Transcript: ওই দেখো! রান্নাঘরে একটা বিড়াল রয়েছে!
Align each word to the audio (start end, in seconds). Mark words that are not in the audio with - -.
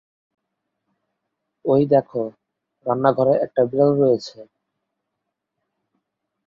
ওই 1.65 1.81
দেখো! 1.93 2.23
রান্নাঘরে 2.85 3.33
একটা 3.45 3.61
বিড়াল 3.69 3.91
রয়েছে! 4.01 4.37